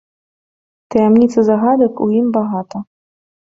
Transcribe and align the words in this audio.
Таямніц 0.95 1.29
і 1.41 1.45
загадак 1.51 1.93
у 2.07 2.11
ім 2.23 2.27
багата. 2.41 2.77